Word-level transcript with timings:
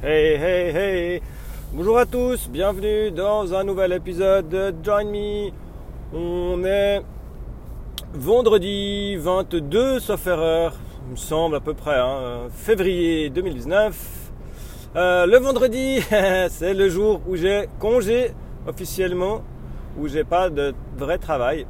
Hey, 0.00 0.36
hey, 0.36 0.76
hey 0.76 1.22
Bonjour 1.72 1.98
à 1.98 2.06
tous, 2.06 2.48
bienvenue 2.48 3.10
dans 3.10 3.52
un 3.52 3.64
nouvel 3.64 3.92
épisode 3.92 4.48
de 4.48 4.72
Join 4.80 5.10
Me. 5.10 5.50
On 6.14 6.62
est 6.62 7.02
vendredi 8.14 9.16
22, 9.16 9.98
sauf 9.98 10.24
erreur, 10.28 10.76
il 11.08 11.10
me 11.10 11.16
semble 11.16 11.56
à 11.56 11.60
peu 11.60 11.74
près, 11.74 11.98
hein, 11.98 12.46
février 12.52 13.28
2019. 13.28 14.30
Euh, 14.94 15.26
le 15.26 15.36
vendredi, 15.38 16.00
c'est 16.48 16.74
le 16.74 16.88
jour 16.88 17.20
où 17.26 17.34
j'ai 17.34 17.68
congé 17.80 18.30
officiellement, 18.68 19.42
où 19.98 20.06
j'ai 20.06 20.22
pas 20.22 20.48
de 20.48 20.74
vrai 20.96 21.18
travail. 21.18 21.66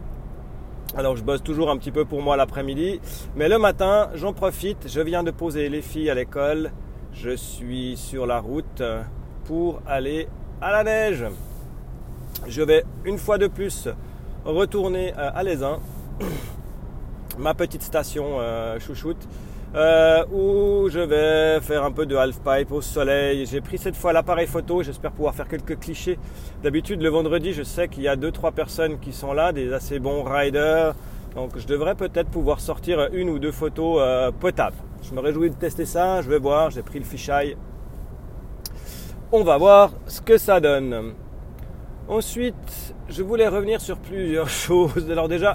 Alors 0.94 1.16
je 1.16 1.24
bosse 1.24 1.42
toujours 1.42 1.70
un 1.70 1.78
petit 1.78 1.92
peu 1.92 2.04
pour 2.04 2.20
moi 2.20 2.36
l'après-midi, 2.36 3.00
mais 3.36 3.48
le 3.48 3.56
matin, 3.56 4.10
j'en 4.16 4.34
profite, 4.34 4.86
je 4.86 5.00
viens 5.00 5.22
de 5.22 5.30
poser 5.30 5.70
les 5.70 5.80
filles 5.80 6.10
à 6.10 6.14
l'école 6.14 6.72
je 7.20 7.34
suis 7.34 7.96
sur 7.96 8.26
la 8.26 8.38
route 8.38 8.82
pour 9.44 9.82
aller 9.86 10.28
à 10.60 10.70
la 10.70 10.84
neige. 10.84 11.24
Je 12.46 12.62
vais 12.62 12.84
une 13.04 13.18
fois 13.18 13.38
de 13.38 13.48
plus 13.48 13.88
retourner 14.44 15.12
euh, 15.18 15.30
à 15.34 15.42
l'Aisin, 15.42 15.80
ma 17.38 17.54
petite 17.54 17.82
station 17.82 18.36
euh, 18.38 18.78
chouchoute, 18.78 19.28
euh, 19.74 20.24
où 20.30 20.88
je 20.90 21.00
vais 21.00 21.60
faire 21.60 21.82
un 21.82 21.90
peu 21.90 22.06
de 22.06 22.14
half-pipe 22.14 22.70
au 22.70 22.80
soleil. 22.80 23.46
J'ai 23.46 23.60
pris 23.60 23.78
cette 23.78 23.96
fois 23.96 24.12
l'appareil 24.12 24.46
photo, 24.46 24.84
j'espère 24.84 25.10
pouvoir 25.10 25.34
faire 25.34 25.48
quelques 25.48 25.78
clichés. 25.80 26.18
D'habitude, 26.62 27.02
le 27.02 27.08
vendredi, 27.08 27.52
je 27.52 27.64
sais 27.64 27.88
qu'il 27.88 28.04
y 28.04 28.08
a 28.08 28.14
2-3 28.14 28.52
personnes 28.52 29.00
qui 29.00 29.12
sont 29.12 29.32
là, 29.32 29.52
des 29.52 29.72
assez 29.72 29.98
bons 29.98 30.22
riders. 30.22 30.94
Donc 31.34 31.56
je 31.56 31.66
devrais 31.66 31.94
peut-être 31.94 32.30
pouvoir 32.30 32.60
sortir 32.60 33.08
une 33.12 33.28
ou 33.28 33.38
deux 33.38 33.52
photos 33.52 34.32
potables. 34.40 34.76
Je 35.02 35.14
me 35.14 35.20
réjouis 35.20 35.50
de 35.50 35.54
tester 35.54 35.86
ça, 35.86 36.22
je 36.22 36.28
vais 36.28 36.38
voir, 36.38 36.70
j'ai 36.70 36.82
pris 36.82 36.98
le 36.98 37.04
fisheye. 37.04 37.56
On 39.30 39.44
va 39.44 39.58
voir 39.58 39.90
ce 40.06 40.22
que 40.22 40.38
ça 40.38 40.58
donne. 40.58 41.12
Ensuite, 42.08 42.94
je 43.10 43.22
voulais 43.22 43.46
revenir 43.46 43.80
sur 43.82 43.98
plusieurs 43.98 44.48
choses. 44.66 45.10
Alors 45.10 45.28
déjà, 45.28 45.54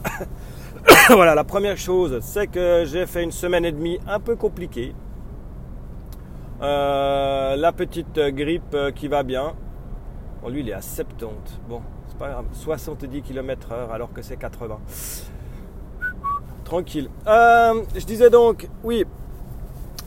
voilà, 1.09 1.33
la 1.33 1.43
première 1.43 1.77
chose, 1.77 2.19
c'est 2.21 2.45
que 2.45 2.83
j'ai 2.85 3.07
fait 3.07 3.23
une 3.23 3.31
semaine 3.31 3.65
et 3.65 3.71
demie 3.71 3.97
un 4.07 4.19
peu 4.19 4.35
compliquée. 4.35 4.93
Euh, 6.61 7.55
la 7.55 7.71
petite 7.71 8.19
grippe 8.19 8.77
qui 8.93 9.07
va 9.07 9.23
bien. 9.23 9.53
Lui, 10.47 10.59
il 10.59 10.69
est 10.69 10.73
à 10.73 10.81
70. 10.81 11.59
Bon, 11.67 11.81
c'est 12.07 12.17
pas 12.17 12.29
grave. 12.29 12.45
70 12.51 13.23
km/h 13.23 13.91
alors 13.91 14.13
que 14.13 14.21
c'est 14.21 14.37
80. 14.37 14.77
Tranquille. 16.73 17.07
Euh, 17.27 17.83
je 17.95 18.03
disais 18.03 18.31
donc, 18.31 18.67
oui, 18.83 19.05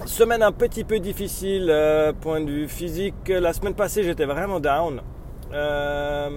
Semaine 0.04 0.42
un 0.42 0.50
petit 0.50 0.82
peu 0.82 0.98
difficile, 0.98 1.68
euh, 1.70 2.12
point 2.12 2.40
de 2.40 2.50
vue 2.50 2.66
physique. 2.66 3.28
La 3.28 3.52
semaine 3.52 3.74
passée, 3.74 4.02
j'étais 4.02 4.24
vraiment 4.24 4.58
down. 4.58 5.00
Euh, 5.52 6.28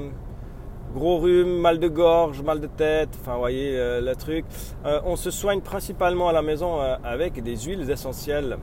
gros 0.94 1.18
rhume, 1.18 1.58
mal 1.58 1.80
de 1.80 1.88
gorge, 1.88 2.44
mal 2.44 2.60
de 2.60 2.68
tête, 2.68 3.10
enfin, 3.20 3.34
vous 3.34 3.40
voyez 3.40 3.76
le 3.76 4.14
truc. 4.14 4.46
on 4.86 5.16
se 5.16 5.32
soigne 5.32 5.62
principalement 5.62 6.30
à 6.30 6.32
la 6.32 6.44
maison 6.44 6.80
avec 7.04 7.42
des 7.42 7.58
huiles 7.58 7.90
essentielles, 7.90 8.60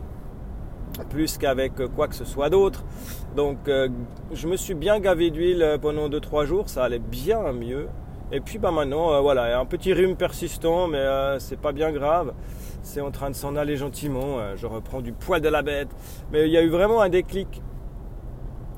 plus 1.11 1.37
qu'avec 1.37 1.73
quoi 1.97 2.07
que 2.07 2.15
ce 2.15 2.25
soit 2.25 2.49
d'autre. 2.49 2.85
Donc, 3.35 3.59
je 3.67 4.47
me 4.47 4.57
suis 4.57 4.75
bien 4.75 5.01
gavé 5.01 5.31
d'huile 5.31 5.79
pendant 5.83 6.09
2-3 6.09 6.45
jours, 6.47 6.69
ça 6.69 6.85
allait 6.85 7.01
bien 7.01 7.53
mieux. 7.53 7.89
Et 8.33 8.41
puis, 8.41 8.59
bah, 8.59 8.71
maintenant, 8.71 9.21
voilà, 9.23 9.59
un 9.59 9.65
petit 9.65 9.93
rhume 9.93 10.17
persistant, 10.17 10.89
mais 10.89 11.05
c'est 11.39 11.61
pas 11.61 11.73
bien 11.73 11.93
grave 11.93 12.33
c'est 12.87 13.01
en 13.01 13.11
train 13.11 13.31
de 13.31 13.35
s'en 13.35 13.57
aller 13.57 13.77
gentiment. 13.77 14.39
Euh, 14.39 14.55
je 14.57 14.67
reprends 14.67 15.01
du 15.01 15.13
poids 15.13 15.41
de 15.41 15.49
la 15.49 15.63
bête. 15.63 15.89
Mais 16.33 16.47
il 16.47 16.53
y 16.53 16.57
a 16.57 16.63
eu 16.63 16.69
vraiment 16.69 17.03
un 17.03 17.09
déclic 17.09 17.61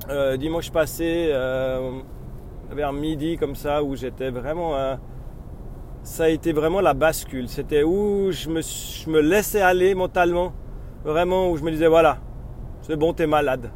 euh, 0.09 0.35
dimanche 0.35 0.71
passé, 0.71 1.29
euh, 1.31 1.99
vers 2.71 2.91
midi 2.91 3.37
comme 3.37 3.55
ça, 3.55 3.83
où 3.83 3.95
j'étais 3.95 4.31
vraiment. 4.31 4.97
ça 6.01 6.23
a 6.25 6.29
été 6.29 6.53
vraiment 6.53 6.81
la 6.81 6.93
bascule. 6.93 7.47
C'était 7.47 7.83
où 7.83 8.31
je 8.31 8.49
me, 8.49 8.61
je 8.61 9.09
me 9.09 9.21
laissais 9.21 9.61
aller 9.61 9.93
mentalement. 9.95 10.53
Vraiment, 11.05 11.49
où 11.49 11.57
je 11.57 11.63
me 11.63 11.71
disais 11.71 11.87
voilà, 11.87 12.17
c'est 12.81 12.97
bon, 12.97 13.13
t'es 13.13 13.27
malade. 13.27 13.71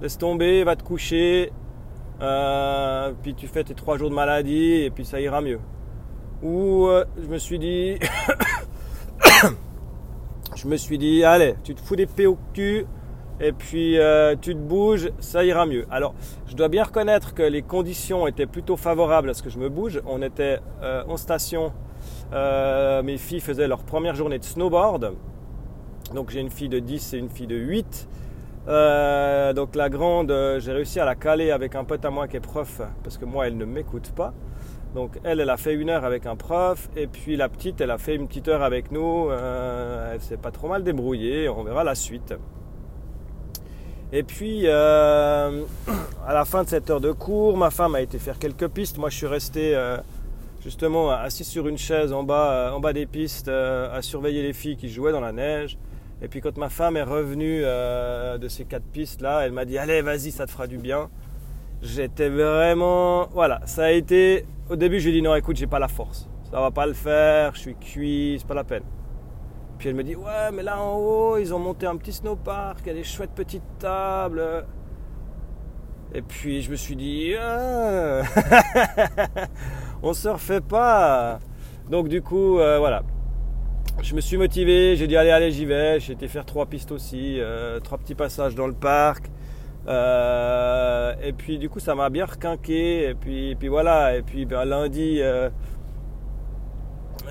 Laisse 0.00 0.18
tomber, 0.18 0.64
va 0.64 0.74
te 0.74 0.82
coucher. 0.82 1.52
Puis 3.22 3.34
tu 3.34 3.46
fais 3.46 3.64
tes 3.64 3.74
trois 3.74 3.96
jours 3.96 4.10
de 4.10 4.14
maladie 4.14 4.82
et 4.82 4.90
puis 4.90 5.04
ça 5.04 5.20
ira 5.20 5.40
mieux. 5.40 5.60
Ou 6.42 6.88
je 7.16 7.26
me 7.26 7.38
suis 7.38 7.58
dit 7.58 7.98
je 10.56 10.68
me 10.68 10.76
suis 10.76 10.98
dit, 10.98 11.24
allez, 11.24 11.54
tu 11.64 11.74
te 11.74 11.80
fous 11.80 11.96
des 11.96 12.06
p 12.06 12.26
au 12.26 12.38
cul 12.52 12.86
et 13.40 13.52
puis 13.52 13.98
euh, 13.98 14.36
tu 14.40 14.54
te 14.54 14.58
bouges, 14.58 15.10
ça 15.18 15.42
ira 15.44 15.64
mieux. 15.64 15.86
Alors, 15.90 16.14
je 16.46 16.54
dois 16.54 16.68
bien 16.68 16.84
reconnaître 16.84 17.32
que 17.32 17.42
les 17.42 17.62
conditions 17.62 18.26
étaient 18.26 18.46
plutôt 18.46 18.76
favorables 18.76 19.30
à 19.30 19.34
ce 19.34 19.42
que 19.42 19.48
je 19.48 19.58
me 19.58 19.70
bouge. 19.70 20.00
On 20.06 20.20
était 20.20 20.60
euh, 20.82 21.02
en 21.08 21.16
station, 21.16 21.72
euh, 22.32 23.02
mes 23.02 23.16
filles 23.16 23.40
faisaient 23.40 23.68
leur 23.68 23.82
première 23.82 24.14
journée 24.14 24.38
de 24.38 24.44
snowboard. 24.44 25.14
Donc 26.14 26.30
j'ai 26.30 26.40
une 26.40 26.50
fille 26.50 26.68
de 26.68 26.78
10 26.78 27.14
et 27.14 27.18
une 27.18 27.30
fille 27.30 27.46
de 27.46 27.56
8. 27.56 28.08
Donc 28.66 29.74
la 29.74 29.88
grande, 29.88 30.32
j'ai 30.58 30.72
réussi 30.72 31.00
à 31.00 31.04
la 31.04 31.14
caler 31.14 31.50
avec 31.50 31.74
un 31.74 31.84
pote 31.84 32.04
à 32.04 32.10
moi 32.10 32.28
qui 32.28 32.36
est 32.36 32.40
prof, 32.40 32.80
parce 33.02 33.18
que 33.18 33.24
moi 33.24 33.46
elle 33.46 33.56
ne 33.56 33.64
m'écoute 33.64 34.12
pas. 34.14 34.32
Donc 34.94 35.20
elle, 35.22 35.40
elle 35.40 35.50
a 35.50 35.56
fait 35.56 35.74
une 35.74 35.88
heure 35.88 36.04
avec 36.04 36.26
un 36.26 36.34
prof, 36.34 36.88
et 36.96 37.06
puis 37.06 37.36
la 37.36 37.48
petite, 37.48 37.80
elle 37.80 37.92
a 37.92 37.98
fait 37.98 38.16
une 38.16 38.26
petite 38.26 38.48
heure 38.48 38.62
avec 38.62 38.90
nous. 38.90 39.30
Euh, 39.30 40.12
elle 40.14 40.20
s'est 40.20 40.36
pas 40.36 40.50
trop 40.50 40.68
mal 40.68 40.82
débrouillée, 40.82 41.48
on 41.48 41.62
verra 41.62 41.84
la 41.84 41.94
suite. 41.94 42.34
Et 44.12 44.24
puis, 44.24 44.62
euh, 44.64 45.62
à 46.26 46.34
la 46.34 46.44
fin 46.44 46.64
de 46.64 46.68
cette 46.68 46.90
heure 46.90 47.00
de 47.00 47.12
cours, 47.12 47.56
ma 47.56 47.70
femme 47.70 47.94
a 47.94 48.00
été 48.00 48.18
faire 48.18 48.40
quelques 48.40 48.66
pistes. 48.66 48.98
Moi, 48.98 49.08
je 49.08 49.16
suis 49.16 49.28
resté 49.28 49.76
euh, 49.76 49.98
justement 50.60 51.10
assis 51.10 51.44
sur 51.44 51.68
une 51.68 51.78
chaise 51.78 52.12
en 52.12 52.24
bas, 52.24 52.72
en 52.74 52.80
bas 52.80 52.92
des 52.92 53.06
pistes, 53.06 53.46
à 53.48 54.02
surveiller 54.02 54.42
les 54.42 54.52
filles 54.52 54.76
qui 54.76 54.88
jouaient 54.88 55.12
dans 55.12 55.20
la 55.20 55.30
neige. 55.30 55.78
Et 56.22 56.28
puis, 56.28 56.40
quand 56.40 56.56
ma 56.58 56.68
femme 56.68 56.96
est 56.96 57.02
revenue 57.02 57.62
de 57.62 58.48
ces 58.48 58.64
quatre 58.64 58.84
pistes-là, 58.84 59.46
elle 59.46 59.52
m'a 59.52 59.64
dit 59.64 59.78
Allez, 59.78 60.02
vas-y, 60.02 60.30
ça 60.30 60.46
te 60.46 60.50
fera 60.50 60.66
du 60.66 60.78
bien. 60.78 61.10
J'étais 61.82 62.28
vraiment. 62.28 63.28
Voilà, 63.32 63.60
ça 63.64 63.84
a 63.84 63.90
été 63.90 64.44
au 64.70 64.76
début, 64.76 65.00
je 65.00 65.08
lui 65.08 65.16
ai 65.16 65.20
dit 65.20 65.22
non, 65.22 65.34
écoute, 65.34 65.56
j'ai 65.56 65.66
pas 65.66 65.80
la 65.80 65.88
force. 65.88 66.28
Ça 66.48 66.60
va 66.60 66.70
pas 66.70 66.86
le 66.86 66.92
faire, 66.92 67.54
je 67.56 67.60
suis 67.60 67.74
cuit, 67.74 68.36
c'est 68.38 68.46
pas 68.46 68.54
la 68.54 68.62
peine. 68.62 68.84
Puis 69.78 69.88
elle 69.88 69.96
me 69.96 70.04
dit 70.04 70.14
ouais, 70.14 70.52
mais 70.52 70.62
là 70.62 70.80
en 70.80 70.96
haut, 70.96 71.38
ils 71.38 71.52
ont 71.52 71.58
monté 71.58 71.86
un 71.86 71.96
petit 71.96 72.12
snowpark, 72.12 72.78
il 72.82 72.86
y 72.86 72.90
a 72.90 72.94
des 72.94 73.02
chouettes 73.02 73.32
petites 73.32 73.78
tables. 73.80 74.64
Et 76.14 76.22
puis 76.22 76.62
je 76.62 76.70
me 76.70 76.76
suis 76.76 76.94
dit 76.94 77.34
ah, 77.40 78.22
on 80.02 80.12
se 80.12 80.28
refait 80.28 80.60
pas. 80.60 81.40
Donc 81.90 82.08
du 82.08 82.22
coup, 82.22 82.60
euh, 82.60 82.78
voilà. 82.78 83.02
Je 83.98 84.14
me 84.14 84.20
suis 84.20 84.36
motivé, 84.38 84.96
j'ai 84.96 85.06
dit 85.06 85.16
allez, 85.16 85.30
allez, 85.30 85.50
j'y 85.52 85.66
vais. 85.66 86.00
J'ai 86.00 86.14
été 86.14 86.26
faire 86.26 86.46
trois 86.46 86.66
pistes 86.66 86.90
aussi, 86.90 87.38
euh, 87.38 87.80
trois 87.80 87.98
petits 87.98 88.14
passages 88.14 88.54
dans 88.54 88.66
le 88.66 88.72
parc. 88.72 89.30
Euh, 89.88 91.14
et 91.22 91.32
puis 91.32 91.58
du 91.58 91.68
coup 91.68 91.80
ça 91.80 91.94
m'a 91.94 92.08
bien 92.08 92.24
requinqué. 92.24 93.10
Et 93.10 93.14
puis, 93.14 93.54
puis 93.56 93.68
voilà. 93.68 94.16
Et 94.16 94.22
puis 94.22 94.46
ben, 94.46 94.64
lundi 94.64 95.18
euh, 95.20 95.50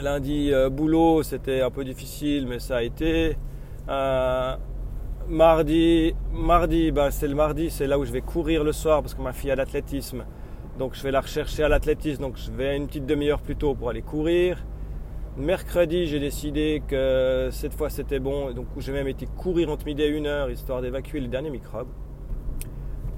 lundi 0.01 0.51
boulot 0.71 1.23
c'était 1.23 1.61
un 1.61 1.71
peu 1.71 1.83
difficile 1.83 2.45
mais 2.47 2.59
ça 2.59 2.77
a 2.77 2.83
été. 2.83 3.35
Mardi 5.27 6.15
mardi 6.31 6.91
ben, 6.91 7.11
c'est 7.11 7.27
le 7.27 7.35
mardi 7.35 7.69
c'est 7.69 7.87
là 7.87 7.99
où 7.99 8.05
je 8.05 8.11
vais 8.11 8.21
courir 8.21 8.63
le 8.63 8.71
soir 8.71 9.01
parce 9.01 9.13
que 9.15 9.21
ma 9.21 9.33
fille 9.33 9.51
a 9.51 9.55
l'athlétisme. 9.55 10.25
Donc 10.77 10.95
je 10.95 11.03
vais 11.03 11.11
la 11.11 11.21
rechercher 11.21 11.63
à 11.63 11.69
l'athlétisme. 11.69 12.21
Donc 12.21 12.37
je 12.37 12.51
vais 12.51 12.77
une 12.77 12.87
petite 12.87 13.05
demi-heure 13.05 13.41
plus 13.41 13.55
tôt 13.55 13.73
pour 13.73 13.89
aller 13.89 14.01
courir 14.03 14.63
mercredi 15.37 16.07
j'ai 16.07 16.19
décidé 16.19 16.81
que 16.87 17.49
cette 17.51 17.73
fois 17.73 17.89
c'était 17.89 18.19
bon 18.19 18.51
donc 18.51 18.67
j'ai 18.77 18.91
même 18.91 19.07
été 19.07 19.25
courir 19.25 19.69
entre 19.69 19.85
midi 19.85 20.01
et 20.01 20.07
une 20.07 20.27
heure 20.27 20.49
histoire 20.49 20.81
d'évacuer 20.81 21.19
les 21.19 21.27
derniers 21.27 21.51
microbes 21.51 21.87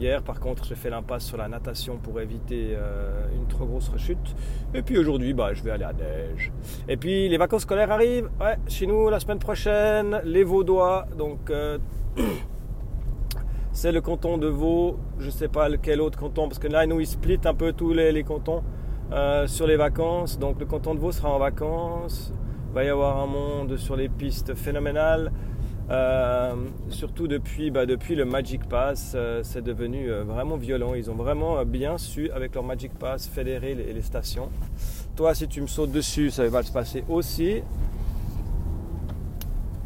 Hier, 0.02 0.24
par 0.24 0.40
contre, 0.40 0.66
j'ai 0.66 0.74
fait 0.74 0.90
l'impasse 0.90 1.24
sur 1.24 1.38
la 1.38 1.48
natation 1.48 1.98
pour 1.98 2.20
éviter 2.20 2.74
euh, 2.74 3.28
une 3.36 3.46
trop 3.46 3.68
grosse 3.68 3.88
rechute. 3.88 4.36
Et 4.74 4.82
puis 4.82 4.98
aujourd'hui, 4.98 5.36
bah, 5.36 5.54
je 5.54 5.62
vais 5.62 5.70
aller 5.70 5.84
à 5.84 5.94
neige. 5.94 6.52
Et 6.88 6.98
puis 6.98 7.30
les 7.30 7.38
vacances 7.38 7.62
scolaires 7.62 7.92
arrivent. 7.92 8.28
Ouais, 8.40 8.58
chez 8.68 8.88
nous 8.88 9.10
la 9.10 9.20
semaine 9.20 9.38
prochaine, 9.38 10.20
les 10.24 10.44
Vaudois. 10.44 11.06
Donc 11.20 11.52
euh, 11.52 11.78
c'est 13.74 13.92
le 13.92 14.02
canton 14.02 14.40
de 14.40 14.48
Vaud. 14.48 14.98
Je 15.20 15.30
sais 15.30 15.50
pas 15.50 15.70
lequel 15.70 16.02
autre 16.02 16.18
canton 16.18 16.48
parce 16.48 16.58
que 16.58 16.68
là, 16.68 16.88
nous 16.88 17.00
ils 17.00 17.06
split 17.06 17.40
un 17.46 17.54
peu 17.54 17.72
tous 17.72 17.94
les 17.94 18.24
cantons 18.24 18.64
euh, 19.12 19.46
sur 19.46 19.68
les 19.68 19.76
vacances. 19.76 20.40
Donc 20.40 20.60
le 20.60 20.66
canton 20.66 20.96
de 20.96 21.00
Vaud 21.00 21.12
sera 21.12 21.30
en 21.30 21.40
vacances. 21.40 22.32
Il 22.70 22.76
va 22.76 22.84
y 22.86 22.90
avoir 22.90 23.18
un 23.18 23.28
monde 23.28 23.76
sur 23.76 23.98
les 23.98 24.08
pistes 24.08 24.56
phénoménales. 24.56 25.32
Euh, 25.90 26.54
surtout 26.88 27.28
depuis, 27.28 27.72
bah, 27.72 27.86
depuis 27.86 28.16
le 28.16 28.24
Magic 28.24 28.64
Pass, 28.70 29.12
euh, 29.14 29.42
c'est 29.44 29.62
devenu 29.62 30.10
vraiment 30.10 30.56
violent. 30.56 30.94
Ils 30.94 31.12
ont 31.12 31.16
vraiment 31.16 31.66
bien 31.66 31.98
su, 31.98 32.32
avec 32.32 32.56
leur 32.56 32.64
Magic 32.64 32.94
Pass, 32.94 33.28
fédérer 33.28 33.76
les, 33.76 34.02
stations. 34.02 34.50
Toi, 35.18 35.36
si 35.36 35.48
tu 35.50 35.60
me 35.60 35.68
sautes 35.68 35.92
dessus, 35.92 36.32
ça 36.32 36.48
va 36.48 36.64
se 36.64 36.72
passer 36.72 37.04
aussi. 37.10 37.62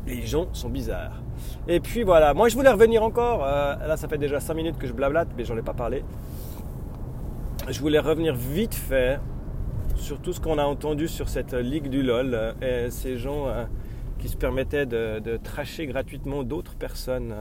Les 0.06 0.22
gens 0.22 0.46
sont 0.54 0.70
bizarres. 0.70 1.20
Et 1.68 1.80
puis 1.80 2.04
voilà, 2.04 2.36
moi 2.36 2.48
je 2.48 2.56
voulais 2.56 2.70
revenir 2.70 3.02
encore, 3.02 3.40
là 3.40 3.98
ça 3.98 4.08
fait 4.08 4.20
déjà 4.20 4.40
5 4.40 4.54
minutes 4.54 4.78
que 4.78 4.86
je 4.86 4.94
blablate, 4.94 5.30
mais 5.36 5.44
j'en 5.44 5.58
ai 5.58 5.64
pas 5.64 5.74
parlé. 5.74 6.04
Je 7.68 7.80
voulais 7.80 8.00
revenir 8.00 8.36
vite 8.36 8.76
fait 8.76 9.20
sur 9.96 10.20
tout 10.20 10.34
ce 10.34 10.40
qu'on 10.40 10.60
a 10.60 10.64
entendu 10.64 11.08
sur 11.08 11.30
cette 11.30 11.54
ligue 11.54 11.90
du 11.90 12.04
LOL 12.04 12.56
et 12.62 12.92
ces 12.92 13.18
gens 13.18 13.48
qui 14.20 14.30
se 14.30 14.38
permettaient 14.38 14.86
de, 14.86 15.38
tracher 15.44 15.88
gratuitement 15.88 16.44
d'autres 16.44 16.76
personnes 16.76 17.34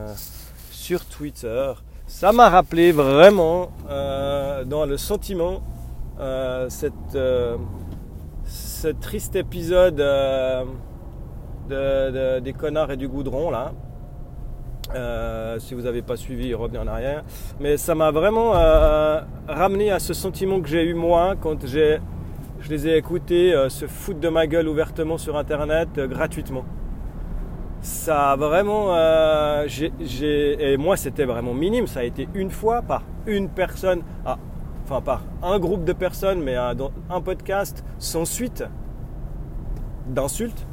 sur 0.70 1.04
Twitter. 1.04 1.72
Ça 2.06 2.32
m'a 2.32 2.48
rappelé 2.48 2.90
vraiment 2.92 3.70
dans 3.86 4.86
le 4.86 4.96
sentiment 4.96 5.62
ce 8.46 8.88
triste 8.88 9.36
épisode 9.36 10.00
euh, 10.00 10.64
de, 11.68 12.40
des 12.40 12.52
connards 12.52 12.90
et 12.90 12.96
du 12.96 13.08
goudron 13.08 13.50
là. 13.50 13.72
Euh, 14.94 15.58
si 15.58 15.74
vous 15.74 15.82
n'avez 15.82 16.02
pas 16.02 16.16
suivi, 16.16 16.52
revenez 16.54 16.78
en 16.78 16.86
arrière. 16.86 17.24
Mais 17.60 17.76
ça 17.76 17.94
m'a 17.94 18.10
vraiment 18.10 18.54
euh, 18.54 19.20
ramené 19.48 19.90
à 19.90 19.98
ce 19.98 20.12
sentiment 20.14 20.60
que 20.60 20.68
j'ai 20.68 20.84
eu 20.84 20.94
moi 20.94 21.34
quand 21.40 21.66
j'ai, 21.66 21.98
je 22.60 22.68
les 22.70 22.88
ai 22.88 22.96
écoutés 22.96 23.54
se 23.68 23.86
foutre 23.86 24.20
de 24.20 24.28
ma 24.28 24.46
gueule 24.46 24.68
ouvertement 24.68 25.18
sur 25.18 25.36
Internet 25.36 25.88
gratuitement. 25.98 26.64
Ça 27.80 28.32
a 28.32 28.36
vraiment, 28.36 28.94
et 28.96 30.76
moi 30.78 30.96
c'était 30.96 31.24
vraiment 31.24 31.54
minime. 31.54 31.86
Ça 31.86 32.00
a 32.00 32.04
été 32.04 32.28
une 32.34 32.50
fois 32.50 32.82
par 32.82 33.02
une 33.26 33.48
personne. 33.48 34.02
Ah, 34.24 34.38
enfin 34.84 35.00
par 35.00 35.22
un 35.42 35.58
groupe 35.58 35.84
de 35.84 35.92
personnes, 35.92 36.42
mais 36.42 36.56
un, 36.56 36.74
un 37.10 37.20
podcast 37.20 37.84
sans 37.98 38.24
suite 38.24 38.64
d'insultes. 40.06 40.66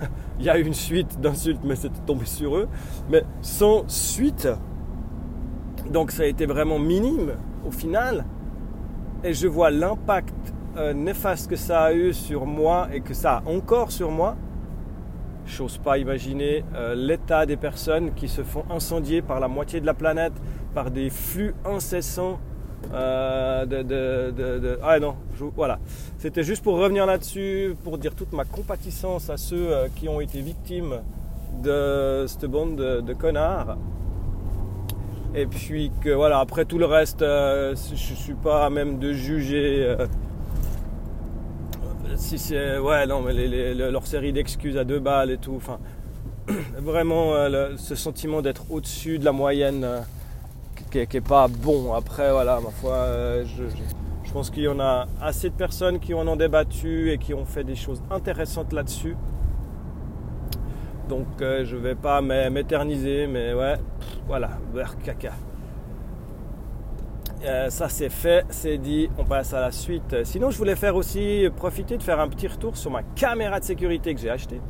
Il 0.38 0.44
y 0.44 0.50
a 0.50 0.58
eu 0.58 0.64
une 0.64 0.74
suite 0.74 1.20
d'insultes, 1.20 1.60
mais 1.64 1.76
c'était 1.76 2.00
tombé 2.06 2.24
sur 2.24 2.56
eux. 2.56 2.68
Mais 3.10 3.24
sans 3.42 3.84
suite. 3.88 4.48
Donc 5.90 6.10
ça 6.10 6.22
a 6.22 6.26
été 6.26 6.46
vraiment 6.46 6.78
minime 6.78 7.32
au 7.66 7.70
final. 7.70 8.24
Et 9.22 9.34
je 9.34 9.46
vois 9.46 9.70
l'impact 9.70 10.34
euh, 10.76 10.92
néfaste 10.94 11.50
que 11.50 11.56
ça 11.56 11.82
a 11.82 11.92
eu 11.92 12.12
sur 12.14 12.46
moi 12.46 12.88
et 12.92 13.00
que 13.00 13.12
ça 13.12 13.38
a 13.38 13.48
encore 13.48 13.90
sur 13.90 14.10
moi. 14.10 14.36
J'ose 15.46 15.78
pas 15.78 15.98
imaginer 15.98 16.64
euh, 16.74 16.94
l'état 16.94 17.44
des 17.44 17.56
personnes 17.56 18.14
qui 18.14 18.28
se 18.28 18.42
font 18.42 18.64
incendier 18.70 19.20
par 19.20 19.40
la 19.40 19.48
moitié 19.48 19.80
de 19.80 19.86
la 19.86 19.94
planète, 19.94 20.32
par 20.74 20.90
des 20.90 21.10
flux 21.10 21.54
incessants 21.64 22.38
euh, 22.92 24.76
Ah 24.82 24.98
non, 24.98 25.14
voilà. 25.56 25.78
C'était 26.18 26.42
juste 26.42 26.62
pour 26.62 26.76
revenir 26.76 27.06
là-dessus, 27.06 27.76
pour 27.84 27.98
dire 27.98 28.14
toute 28.14 28.32
ma 28.32 28.44
compatissance 28.44 29.30
à 29.30 29.36
ceux 29.36 29.72
euh, 29.72 29.88
qui 29.94 30.08
ont 30.08 30.20
été 30.20 30.40
victimes 30.40 31.00
de 31.62 32.24
cette 32.26 32.46
bande 32.46 32.76
de, 32.76 33.14
connards. 33.14 33.76
Et 35.34 35.46
puis 35.46 35.92
que 36.00 36.10
voilà, 36.10 36.40
après 36.40 36.64
tout 36.64 36.78
le 36.78 36.86
reste, 36.86 37.22
euh, 37.22 37.74
je 37.76 38.14
suis 38.14 38.34
pas 38.34 38.66
à 38.66 38.70
même 38.70 38.98
de 38.98 39.12
juger 39.12 39.96
si 42.16 42.38
c'est. 42.38 42.78
Ouais, 42.78 43.06
non, 43.06 43.22
mais 43.22 43.32
leur 43.74 44.06
série 44.06 44.32
d'excuses 44.32 44.76
à 44.76 44.84
deux 44.84 44.98
balles 44.98 45.30
et 45.30 45.38
tout. 45.38 45.60
Vraiment, 46.78 47.34
ce 47.76 47.94
sentiment 47.94 48.42
d'être 48.42 48.64
au-dessus 48.70 49.18
de 49.18 49.24
la 49.24 49.32
moyenne 49.32 49.86
qui 50.90 50.98
n'est 50.98 51.20
pas 51.20 51.48
bon. 51.48 51.94
Après, 51.94 52.30
voilà, 52.30 52.60
ma 52.60 52.70
foi, 52.70 52.92
euh, 52.92 53.44
je, 53.44 54.32
pense 54.32 54.50
qu'il 54.50 54.62
y 54.62 54.68
en 54.68 54.80
a 54.80 55.06
assez 55.20 55.50
de 55.50 55.54
personnes 55.54 55.98
qui 55.98 56.14
en 56.14 56.26
ont 56.28 56.36
débattu 56.36 57.10
et 57.10 57.18
qui 57.18 57.34
ont 57.34 57.44
fait 57.44 57.64
des 57.64 57.74
choses 57.74 58.02
intéressantes 58.10 58.72
là-dessus. 58.72 59.16
Donc 61.08 61.26
euh, 61.40 61.64
je 61.64 61.76
vais 61.76 61.96
pas 61.96 62.20
m'éterniser, 62.20 63.26
mais 63.26 63.52
ouais, 63.52 63.74
voilà, 64.28 64.50
vers 64.72 64.96
caca. 64.98 65.32
Euh, 67.42 67.70
ça 67.70 67.88
c'est 67.88 68.10
fait, 68.10 68.44
c'est 68.50 68.78
dit, 68.78 69.08
on 69.18 69.24
passe 69.24 69.52
à 69.52 69.60
la 69.60 69.72
suite. 69.72 70.24
Sinon 70.24 70.50
je 70.50 70.58
voulais 70.58 70.76
faire 70.76 70.94
aussi 70.94 71.48
profiter 71.56 71.96
de 71.96 72.02
faire 72.02 72.20
un 72.20 72.28
petit 72.28 72.46
retour 72.46 72.76
sur 72.76 72.92
ma 72.92 73.02
caméra 73.02 73.58
de 73.58 73.64
sécurité 73.64 74.14
que 74.14 74.20
j'ai 74.20 74.30
achetée. 74.30 74.60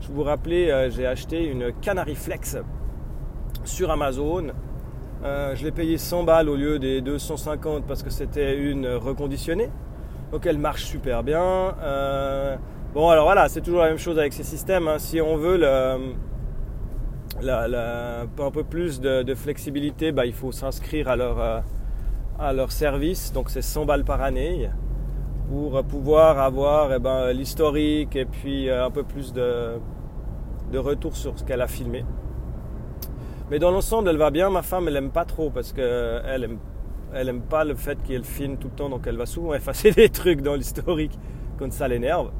Je 0.00 0.08
vous 0.08 0.24
rappelais, 0.24 0.90
j'ai 0.90 1.06
acheté 1.06 1.44
une 1.44 1.72
Canary 1.80 2.16
Flex 2.16 2.56
sur 3.64 3.90
Amazon 3.90 4.48
euh, 5.22 5.54
je 5.54 5.64
l'ai 5.64 5.72
payé 5.72 5.96
100 5.96 6.24
balles 6.24 6.48
au 6.48 6.56
lieu 6.56 6.78
des 6.78 7.00
250 7.00 7.86
parce 7.86 8.02
que 8.02 8.10
c'était 8.10 8.58
une 8.58 8.86
reconditionnée. 8.86 9.70
Donc 10.32 10.46
elle 10.46 10.58
marche 10.58 10.84
super 10.84 11.22
bien. 11.22 11.74
Euh, 11.82 12.56
bon 12.92 13.08
alors 13.08 13.24
voilà, 13.24 13.48
c'est 13.48 13.60
toujours 13.60 13.80
la 13.80 13.88
même 13.88 13.98
chose 13.98 14.18
avec 14.18 14.32
ces 14.32 14.42
systèmes. 14.42 14.88
Hein. 14.88 14.98
Si 14.98 15.20
on 15.20 15.36
veut 15.36 15.60
un 17.42 18.50
peu 18.52 18.64
plus 18.64 19.00
de, 19.00 19.34
flexibilité, 19.34 20.12
bah, 20.12 20.26
il 20.26 20.34
faut 20.34 20.52
s'inscrire 20.52 21.08
à 21.08 21.16
leur, 21.16 21.40
euh, 21.40 21.60
à 22.38 22.52
leur 22.52 22.72
service. 22.72 23.32
Donc 23.32 23.50
c'est 23.50 23.62
100 23.62 23.86
balles 23.86 24.04
par 24.04 24.20
année 24.20 24.68
pour 25.48 25.82
pouvoir 25.84 26.38
avoir 26.38 26.92
eh 26.92 26.98
ben, 26.98 27.32
l'historique 27.32 28.16
et 28.16 28.24
puis 28.24 28.70
un 28.70 28.90
peu 28.90 29.04
plus 29.04 29.32
de, 29.32 29.78
de 30.72 30.78
retour 30.78 31.16
sur 31.16 31.38
ce 31.38 31.44
qu'elle 31.44 31.62
a 31.62 31.66
filmé. 31.66 32.04
Mais 33.50 33.58
dans 33.58 33.70
l'ensemble, 33.70 34.08
elle 34.08 34.16
va 34.16 34.30
bien. 34.30 34.50
Ma 34.50 34.62
femme, 34.62 34.88
elle 34.88 34.96
aime 34.96 35.10
pas 35.10 35.24
trop 35.24 35.50
parce 35.50 35.72
qu'elle 35.72 36.44
aime, 36.44 36.58
elle 37.12 37.28
aime 37.28 37.42
pas 37.42 37.64
le 37.64 37.74
fait 37.74 37.98
qu'elle 38.02 38.24
filme 38.24 38.56
tout 38.56 38.68
le 38.68 38.74
temps. 38.74 38.88
Donc 38.88 39.06
elle 39.06 39.16
va 39.16 39.26
souvent 39.26 39.54
effacer 39.54 39.90
des 39.92 40.08
trucs 40.08 40.40
dans 40.40 40.54
l'historique 40.54 41.18
quand 41.58 41.72
ça 41.72 41.88
l'énerve. 41.88 42.30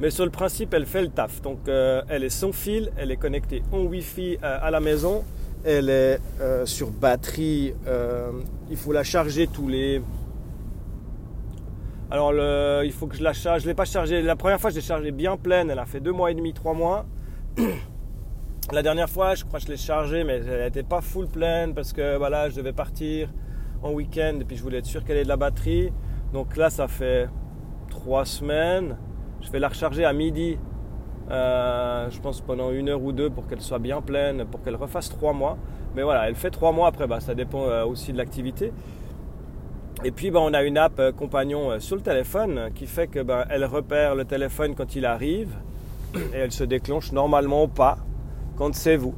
Mais 0.00 0.10
sur 0.10 0.24
le 0.24 0.30
principe, 0.30 0.74
elle 0.74 0.86
fait 0.86 1.02
le 1.02 1.08
taf. 1.08 1.42
Donc 1.42 1.68
euh, 1.68 2.02
elle 2.08 2.24
est 2.24 2.30
sans 2.30 2.52
fil, 2.52 2.90
elle 2.96 3.10
est 3.10 3.16
connectée 3.16 3.62
en 3.72 3.80
Wi-Fi 3.80 4.38
euh, 4.42 4.58
à 4.60 4.70
la 4.70 4.80
maison. 4.80 5.22
Elle 5.64 5.90
est 5.90 6.18
euh, 6.40 6.66
sur 6.66 6.90
batterie. 6.90 7.74
il 8.70 8.76
faut 8.76 8.92
la 8.92 9.04
charger 9.04 9.46
tous 9.46 9.68
les. 9.68 10.02
Alors 12.10 12.32
le, 12.32 12.82
il 12.84 12.92
faut 12.92 13.06
que 13.06 13.16
je 13.16 13.22
la 13.22 13.32
charge. 13.32 13.62
Je 13.62 13.68
l'ai 13.68 13.74
pas 13.74 13.84
chargée. 13.84 14.22
La 14.22 14.36
première 14.36 14.60
fois, 14.60 14.70
je 14.70 14.76
l'ai 14.76 14.82
chargée 14.82 15.12
bien 15.12 15.36
pleine. 15.36 15.70
Elle 15.70 15.78
a 15.78 15.86
fait 15.86 16.00
deux 16.00 16.12
mois 16.12 16.30
et 16.30 16.34
demi, 16.34 16.52
trois 16.52 16.74
mois. 16.74 17.06
La 18.72 18.82
dernière 18.82 19.10
fois, 19.10 19.34
je 19.34 19.44
crois 19.44 19.60
que 19.60 19.66
je 19.66 19.70
l'ai 19.70 19.76
chargée, 19.76 20.24
mais 20.24 20.40
elle 20.46 20.62
n'était 20.62 20.82
pas 20.82 21.02
full 21.02 21.26
pleine 21.26 21.74
parce 21.74 21.92
que 21.92 22.16
voilà, 22.16 22.48
je 22.48 22.56
devais 22.56 22.72
partir 22.72 23.28
en 23.82 23.92
week-end 23.92 24.38
et 24.40 24.44
puis 24.44 24.56
je 24.56 24.62
voulais 24.62 24.78
être 24.78 24.86
sûr 24.86 25.04
qu'elle 25.04 25.18
ait 25.18 25.24
de 25.24 25.28
la 25.28 25.36
batterie. 25.36 25.92
Donc 26.32 26.56
là, 26.56 26.70
ça 26.70 26.88
fait 26.88 27.28
trois 27.90 28.24
semaines. 28.24 28.96
Je 29.42 29.50
vais 29.50 29.58
la 29.58 29.68
recharger 29.68 30.06
à 30.06 30.14
midi, 30.14 30.56
euh, 31.30 32.08
je 32.08 32.18
pense 32.20 32.40
pendant 32.40 32.70
une 32.70 32.88
heure 32.88 33.02
ou 33.02 33.12
deux 33.12 33.28
pour 33.28 33.46
qu'elle 33.46 33.60
soit 33.60 33.78
bien 33.78 34.00
pleine, 34.00 34.46
pour 34.46 34.62
qu'elle 34.62 34.76
refasse 34.76 35.10
trois 35.10 35.34
mois. 35.34 35.58
Mais 35.94 36.02
voilà, 36.02 36.26
elle 36.26 36.34
fait 36.34 36.50
trois 36.50 36.72
mois 36.72 36.88
après, 36.88 37.06
bah, 37.06 37.20
ça 37.20 37.34
dépend 37.34 37.66
euh, 37.66 37.84
aussi 37.84 38.14
de 38.14 38.16
l'activité. 38.16 38.72
Et 40.02 40.12
puis 40.12 40.30
bah, 40.30 40.40
on 40.42 40.54
a 40.54 40.62
une 40.62 40.78
app 40.78 40.98
euh, 40.98 41.12
compagnon 41.12 41.78
sur 41.78 41.96
le 41.96 42.02
téléphone 42.02 42.70
qui 42.74 42.86
fait 42.86 43.06
que 43.06 43.20
bah, 43.20 43.44
elle 43.50 43.66
repère 43.66 44.14
le 44.14 44.24
téléphone 44.24 44.74
quand 44.74 44.96
il 44.96 45.04
arrive 45.04 45.54
et 46.14 46.38
elle 46.38 46.52
se 46.52 46.64
déclenche 46.64 47.12
normalement 47.12 47.68
pas 47.68 47.98
quand 48.56 48.74
c'est 48.74 48.96
vous. 48.96 49.14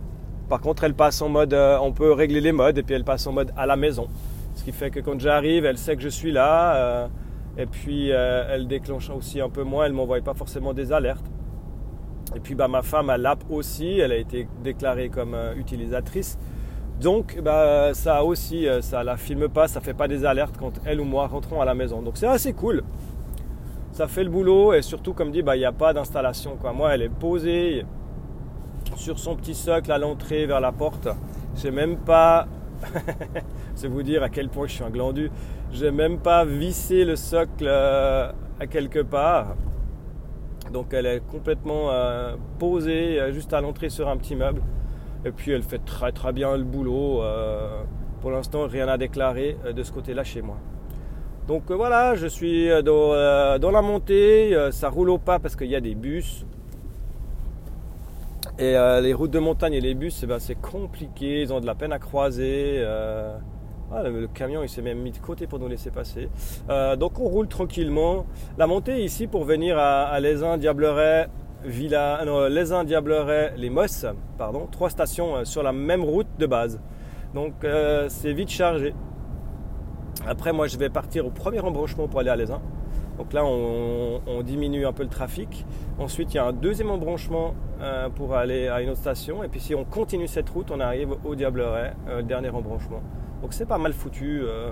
Par 0.49 0.61
contre, 0.61 0.85
elle 0.85 0.95
passe 0.95 1.23
en 1.23 1.29
mode, 1.29 1.55
euh, 1.55 1.79
on 1.81 1.93
peut 1.93 2.13
régler 2.13 2.41
les 2.41 2.53
modes 2.53 2.77
et 2.77 2.83
puis 2.83 2.95
elle 2.95 3.05
passe 3.05 3.27
en 3.27 3.33
mode 3.33 3.53
à 3.57 3.67
la 3.67 3.77
maison. 3.77 4.09
Ce 4.55 4.63
qui 4.63 4.73
fait 4.73 4.91
que 4.91 5.01
quand 5.01 5.19
j'arrive, 5.19 5.65
elle 5.65 5.79
sait 5.79 5.97
que 5.97 6.03
je 6.03 6.09
suis 6.09 6.33
là. 6.33 6.77
Euh, 6.77 7.07
et 7.57 7.67
puis 7.67 8.13
euh, 8.13 8.45
elle 8.51 8.67
déclenche 8.67 9.11
aussi 9.11 9.41
un 9.41 9.49
peu 9.49 9.63
moins, 9.63 9.87
elle 9.87 9.93
ne 9.93 9.97
m'envoie 9.97 10.21
pas 10.21 10.35
forcément 10.35 10.75
des 10.75 10.93
alertes. 10.93 11.25
Et 12.37 12.41
puis 12.41 12.55
bah, 12.55 12.69
ma 12.69 12.83
femme 12.83 13.11
a 13.11 13.17
l'app 13.17 13.45
aussi, 13.49 13.99
elle 13.99 14.13
a 14.13 14.17
été 14.17 14.49
déclarée 14.63 15.09
comme 15.09 15.37
utilisatrice. 15.57 16.37
Donc 17.01 17.41
bah, 17.43 17.95
ça 17.95 18.25
aussi, 18.25 18.67
ça 18.81 19.03
la 19.05 19.17
filme 19.17 19.49
pas, 19.49 19.69
ça 19.69 19.81
fait 19.81 19.95
pas 19.95 20.09
des 20.09 20.25
alertes 20.25 20.57
quand 20.59 20.73
elle 20.85 21.01
ou 21.01 21.05
moi 21.05 21.27
rentrons 21.27 21.61
à 21.61 21.65
la 21.65 21.75
maison. 21.75 22.03
Donc 22.03 22.17
c'est 22.17 22.27
assez 22.27 22.53
cool. 22.53 22.83
Ça 23.93 24.09
fait 24.09 24.25
le 24.25 24.31
boulot 24.31 24.75
et 24.75 24.83
surtout 24.83 25.15
comme 25.15 25.31
dit, 25.31 25.43
bah, 25.43 25.57
il 25.57 25.61
n'y 25.61 25.65
a 25.65 25.73
pas 25.73 25.93
d'installation. 25.93 26.59
Moi 26.75 26.93
elle 26.93 27.03
est 27.03 27.09
posée, 27.09 27.85
sur 28.97 29.19
son 29.19 29.37
petit 29.37 29.55
socle 29.55 29.91
à 29.93 29.99
l'entrée 29.99 30.47
vers 30.47 30.61
la 30.61 30.73
porte. 30.73 31.09
J'ai 31.57 31.71
même 31.71 31.97
pas, 31.97 32.47
c'est 33.75 33.89
vous 33.89 34.03
dire 34.03 34.23
à 34.23 34.29
quel 34.29 34.49
point 34.49 34.67
je 34.67 34.75
suis 34.75 34.85
un 34.85 34.91
glandu, 34.91 35.31
j'ai 35.73 35.91
même 35.91 36.19
pas 36.19 36.45
vissé 36.45 37.05
le 37.05 37.17
socle 37.17 37.67
euh, 37.67 38.31
à 38.61 38.67
quelque 38.67 39.01
part. 39.01 39.57
Donc 40.73 40.93
elle 40.93 41.07
est 41.07 41.23
complètement 41.27 41.91
euh, 41.91 42.37
posée 42.59 43.21
euh, 43.21 43.33
juste 43.33 43.53
à 43.53 43.61
l'entrée 43.61 43.91
sur 43.91 44.09
un 44.09 44.17
petit 44.17 44.37
meuble. 44.37 44.63
Et 45.25 45.31
puis 45.31 45.53
elle 45.53 45.63
fait 45.63 45.85
très 45.85 46.13
très 46.13 46.33
bien 46.33 46.57
le 46.57 46.65
boulot. 46.65 47.23
pour 48.21 48.31
l'instant, 48.31 48.67
rien 48.67 48.89
à 48.89 48.99
déclarer 48.99 49.57
de 49.75 49.83
ce 49.83 49.91
côté-là 49.91 50.23
chez 50.23 50.43
moi. 50.43 50.57
Donc 51.49 51.71
voilà, 51.71 52.15
je 52.15 52.27
suis 52.27 52.69
dans, 52.83 53.59
dans 53.59 53.71
la 53.71 53.81
montée, 53.81 54.55
ça 54.71 54.91
roule 54.91 55.09
au 55.09 55.19
pas 55.19 55.39
parce 55.39 55.57
qu'il 55.57 55.69
y 55.69 55.77
a 55.77 55.81
des 55.81 55.95
bus. 55.95 56.45
Et 58.57 58.77
euh, 58.77 59.01
les 59.01 59.13
routes 59.13 59.33
de 59.33 59.41
montagne 59.41 59.75
et 59.75 59.81
les 59.81 59.95
bus, 59.95 60.21
eh 60.23 60.27
ben, 60.27 60.39
c'est 60.39 60.55
compliqué, 60.55 61.43
ils 61.43 61.53
ont 61.53 61.61
de 61.61 61.67
la 61.67 61.75
peine 61.75 61.93
à 61.93 61.99
croiser. 61.99 62.77
Euh, 62.79 63.37
le 63.93 64.27
camion 64.29 64.63
il 64.63 64.69
s'est 64.69 64.83
même 64.83 64.99
mis 64.99 65.11
de 65.11 65.19
côté 65.19 65.47
pour 65.49 65.59
nous 65.59 65.67
laisser 65.67 65.91
passer. 65.91 66.29
Euh, 66.71 66.95
donc 66.95 67.19
on 67.19 67.25
roule 67.25 67.49
tranquillement. 67.49 68.27
La 68.57 68.69
montée 68.69 69.03
ici 69.03 69.27
pour 69.27 69.45
venir 69.45 69.77
à, 69.77 70.05
à 70.05 70.21
Les 70.21 70.37
Villa, 71.65 72.23
non, 72.25 72.47
Les 72.47 72.73
Uns, 72.73 72.85
Diableret, 72.85 73.55
Les 73.57 73.71
Mosses, 73.71 74.07
pardon, 74.39 74.69
trois 74.71 74.91
stations 74.91 75.45
sur 75.45 75.63
la 75.63 75.73
même 75.73 76.05
route 76.05 76.29
de 76.39 76.47
base. 76.47 76.81
Donc 77.35 77.55
c'est 78.09 78.33
vite 78.33 78.51
chargé. 78.51 78.95
Après, 80.27 80.53
moi, 80.53 80.67
je 80.67 80.79
vais 80.79 80.91
partir 80.91 81.27
au 81.27 81.31
premier 81.31 81.61
embranchement 81.61 82.07
pour 82.07 82.21
aller 82.21 82.31
à 82.31 82.37
Les 82.37 82.51
Uns. 82.51 82.63
Donc 83.19 83.33
là, 83.33 83.45
on, 83.45 84.43
diminue 84.43 84.87
un 84.87 84.93
peu 84.93 85.03
le 85.03 85.09
trafic. 85.09 85.65
Ensuite, 85.99 86.35
il 86.35 86.37
y 86.37 86.41
a 86.41 86.47
un 86.47 86.53
deuxième 86.53 86.91
embranchement 86.91 87.55
euh, 87.85 88.09
pour 88.09 88.35
aller 88.35 88.69
à 88.69 88.81
une 88.81 88.91
autre 88.91 89.01
station. 89.01 89.45
Et 89.45 89.49
puis 89.49 89.61
si 89.61 89.75
on 89.75 89.85
continue 89.85 90.27
cette 90.27 90.49
route, 90.49 90.71
on 90.71 90.81
arrive 90.81 91.15
au 91.25 91.35
Diableret, 91.35 91.93
euh, 92.09 92.23
dernier 92.23 92.49
embranchement. 92.49 93.03
Donc 93.43 93.53
c'est 93.53 93.67
pas 93.67 93.79
mal 93.79 93.93
foutu. 93.93 94.41
Euh. 94.43 94.71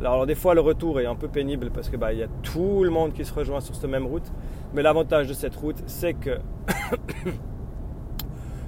Alors, 0.00 0.26
des 0.26 0.34
fois, 0.34 0.54
le 0.54 0.60
retour 0.60 1.00
est 1.00 1.06
un 1.06 1.14
peu 1.14 1.28
pénible 1.28 1.70
parce 1.70 1.88
que 1.88 1.96
bah, 1.96 2.12
il 2.12 2.18
y 2.18 2.22
a 2.22 2.28
tout 2.42 2.84
le 2.84 2.90
monde 2.90 3.12
qui 3.12 3.24
se 3.24 3.32
rejoint 3.32 3.60
sur 3.60 3.74
cette 3.74 3.90
même 3.90 4.06
route. 4.06 4.30
Mais 4.74 4.82
l'avantage 4.82 5.28
de 5.28 5.34
cette 5.34 5.56
route, 5.56 5.82
c'est 5.86 6.14
que 6.14 6.38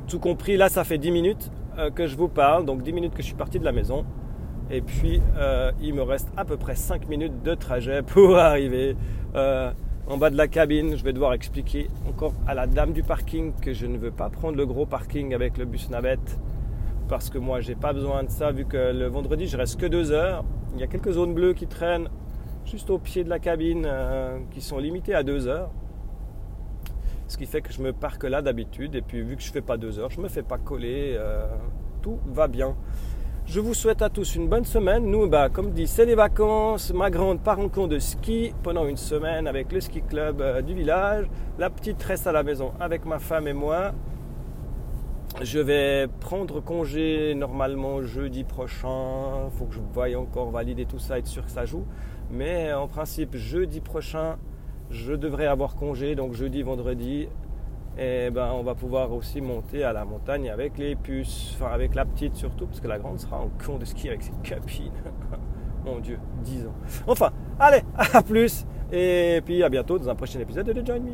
tout 0.08 0.18
compris, 0.18 0.56
là, 0.56 0.68
ça 0.68 0.84
fait 0.84 0.98
10 0.98 1.10
minutes 1.10 1.50
que 1.94 2.06
je 2.06 2.16
vous 2.16 2.28
parle. 2.28 2.64
Donc 2.64 2.82
10 2.82 2.92
minutes 2.92 3.14
que 3.14 3.22
je 3.22 3.26
suis 3.26 3.36
parti 3.36 3.58
de 3.58 3.64
la 3.64 3.72
maison. 3.72 4.04
Et 4.70 4.80
puis, 4.80 5.20
euh, 5.36 5.72
il 5.80 5.94
me 5.94 6.02
reste 6.02 6.28
à 6.36 6.44
peu 6.44 6.56
près 6.56 6.74
5 6.74 7.08
minutes 7.08 7.42
de 7.42 7.54
trajet 7.54 8.02
pour 8.02 8.36
arriver 8.36 8.96
euh, 9.34 9.72
en 10.06 10.18
bas 10.18 10.30
de 10.30 10.36
la 10.36 10.48
cabine. 10.48 10.96
Je 10.96 11.04
vais 11.04 11.12
devoir 11.12 11.32
expliquer 11.32 11.88
encore 12.08 12.34
à 12.46 12.54
la 12.54 12.66
dame 12.66 12.92
du 12.92 13.02
parking 13.02 13.52
que 13.60 13.72
je 13.72 13.86
ne 13.86 13.98
veux 13.98 14.10
pas 14.10 14.28
prendre 14.28 14.56
le 14.56 14.66
gros 14.66 14.86
parking 14.86 15.34
avec 15.34 15.58
le 15.58 15.64
bus 15.64 15.90
navette. 15.90 16.38
Parce 17.08 17.30
que 17.30 17.38
moi, 17.38 17.60
j'ai 17.60 17.74
pas 17.74 17.92
besoin 17.92 18.24
de 18.24 18.30
ça 18.30 18.50
vu 18.50 18.64
que 18.64 18.92
le 18.92 19.06
vendredi, 19.06 19.46
je 19.46 19.56
reste 19.56 19.78
que 19.78 19.86
2 19.86 20.12
heures. 20.12 20.44
Il 20.74 20.80
y 20.80 20.82
a 20.82 20.86
quelques 20.86 21.12
zones 21.12 21.34
bleues 21.34 21.54
qui 21.54 21.66
traînent 21.66 22.08
juste 22.64 22.90
au 22.90 22.98
pied 22.98 23.24
de 23.24 23.28
la 23.28 23.38
cabine 23.38 23.84
euh, 23.86 24.38
qui 24.50 24.60
sont 24.60 24.78
limitées 24.78 25.14
à 25.14 25.22
2 25.22 25.46
heures. 25.48 25.70
Ce 27.26 27.36
qui 27.36 27.46
fait 27.46 27.62
que 27.62 27.72
je 27.72 27.82
me 27.82 27.92
parque 27.92 28.24
là 28.24 28.42
d'habitude. 28.42 28.94
Et 28.94 29.02
puis, 29.02 29.22
vu 29.22 29.36
que 29.36 29.42
je 29.42 29.50
fais 29.50 29.62
pas 29.62 29.76
2 29.76 29.98
heures, 29.98 30.10
je 30.10 30.20
me 30.20 30.28
fais 30.28 30.42
pas 30.42 30.58
coller. 30.58 31.18
tout 32.02 32.18
va 32.26 32.48
bien. 32.48 32.74
Je 33.54 33.60
vous 33.60 33.72
souhaite 33.72 34.02
à 34.02 34.10
tous 34.10 34.34
une 34.34 34.48
bonne 34.48 34.64
semaine. 34.64 35.06
Nous, 35.06 35.28
bah, 35.28 35.48
comme 35.48 35.70
dit, 35.70 35.86
c'est 35.86 36.06
les 36.06 36.16
vacances. 36.16 36.92
Ma 36.92 37.08
grande 37.08 37.40
part 37.40 37.60
en 37.60 37.68
cours 37.68 37.86
de 37.86 38.00
ski 38.00 38.52
pendant 38.64 38.84
une 38.84 38.96
semaine 38.96 39.46
avec 39.46 39.70
le 39.70 39.80
ski 39.80 40.02
club 40.02 40.40
euh, 40.40 40.60
du 40.60 40.74
village. 40.74 41.26
La 41.56 41.70
petite 41.70 42.02
reste 42.02 42.26
à 42.26 42.32
la 42.32 42.42
maison 42.42 42.72
avec 42.80 43.04
ma 43.04 43.20
femme 43.20 43.46
et 43.46 43.52
moi. 43.52 43.92
Je 45.40 45.60
vais 45.60 46.08
prendre 46.18 46.58
congé 46.58 47.32
normalement 47.36 48.02
jeudi 48.02 48.42
prochain. 48.42 49.48
Faut 49.56 49.66
que 49.66 49.74
je 49.74 49.80
voie 49.92 50.08
encore 50.18 50.50
valider 50.50 50.84
tout 50.84 50.98
ça, 50.98 51.20
être 51.20 51.28
sûr 51.28 51.44
que 51.44 51.52
ça 51.52 51.64
joue. 51.64 51.84
Mais 52.32 52.72
en 52.72 52.88
principe, 52.88 53.36
jeudi 53.36 53.80
prochain, 53.80 54.36
je 54.90 55.12
devrais 55.12 55.46
avoir 55.46 55.76
congé. 55.76 56.16
Donc 56.16 56.34
jeudi, 56.34 56.62
vendredi, 56.62 57.28
et 57.98 58.30
ben 58.30 58.50
on 58.52 58.62
va 58.62 58.74
pouvoir 58.74 59.12
aussi 59.12 59.40
monter 59.40 59.84
à 59.84 59.92
la 59.92 60.04
montagne 60.04 60.50
avec 60.50 60.78
les 60.78 60.96
puces, 60.96 61.52
enfin 61.54 61.72
avec 61.72 61.94
la 61.94 62.04
petite 62.04 62.36
surtout, 62.36 62.66
parce 62.66 62.80
que 62.80 62.88
la 62.88 62.98
grande 62.98 63.18
sera 63.18 63.38
en 63.38 63.50
con 63.64 63.78
de 63.78 63.84
ski 63.84 64.08
avec 64.08 64.22
ses 64.22 64.32
capines. 64.42 64.92
Mon 65.84 66.00
Dieu, 66.00 66.18
10 66.42 66.66
ans. 66.66 66.74
Enfin, 67.06 67.30
allez, 67.58 67.82
à 67.96 68.22
plus, 68.22 68.66
et 68.90 69.42
puis 69.44 69.62
à 69.62 69.68
bientôt 69.68 69.98
dans 69.98 70.08
un 70.08 70.14
prochain 70.14 70.40
épisode 70.40 70.66
de 70.66 70.72
The 70.72 70.86
Join 70.86 71.00
Me. 71.00 71.12